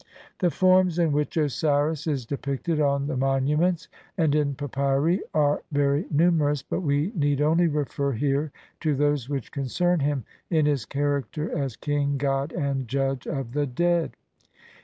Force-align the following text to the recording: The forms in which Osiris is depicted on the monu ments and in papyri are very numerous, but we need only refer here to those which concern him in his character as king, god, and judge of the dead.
The 0.39 0.49
forms 0.49 0.97
in 0.97 1.11
which 1.11 1.37
Osiris 1.37 2.07
is 2.07 2.25
depicted 2.25 2.79
on 2.81 3.05
the 3.05 3.15
monu 3.15 3.55
ments 3.59 3.87
and 4.17 4.33
in 4.33 4.55
papyri 4.55 5.21
are 5.31 5.61
very 5.71 6.07
numerous, 6.09 6.63
but 6.63 6.81
we 6.81 7.11
need 7.13 7.39
only 7.39 7.67
refer 7.67 8.13
here 8.13 8.51
to 8.79 8.95
those 8.95 9.29
which 9.29 9.51
concern 9.51 9.99
him 9.99 10.25
in 10.49 10.65
his 10.65 10.85
character 10.85 11.55
as 11.55 11.75
king, 11.75 12.17
god, 12.17 12.51
and 12.51 12.87
judge 12.87 13.27
of 13.27 13.53
the 13.53 13.67
dead. 13.67 14.15